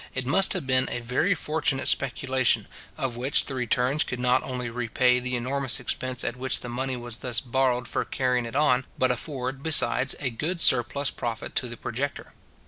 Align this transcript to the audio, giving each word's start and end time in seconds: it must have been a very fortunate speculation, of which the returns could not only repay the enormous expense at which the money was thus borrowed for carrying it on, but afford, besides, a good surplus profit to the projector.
it 0.15 0.25
must 0.25 0.53
have 0.53 0.65
been 0.65 0.89
a 0.89 0.99
very 0.99 1.35
fortunate 1.35 1.87
speculation, 1.87 2.65
of 2.97 3.17
which 3.17 3.45
the 3.45 3.53
returns 3.53 4.03
could 4.03 4.17
not 4.17 4.41
only 4.41 4.67
repay 4.67 5.19
the 5.19 5.35
enormous 5.35 5.79
expense 5.79 6.23
at 6.23 6.35
which 6.35 6.61
the 6.61 6.67
money 6.69 6.97
was 6.97 7.17
thus 7.17 7.39
borrowed 7.39 7.87
for 7.87 8.03
carrying 8.03 8.45
it 8.47 8.55
on, 8.55 8.83
but 8.97 9.11
afford, 9.11 9.61
besides, 9.61 10.15
a 10.19 10.31
good 10.31 10.59
surplus 10.59 11.11
profit 11.11 11.53
to 11.53 11.67
the 11.67 11.77
projector. 11.77 12.33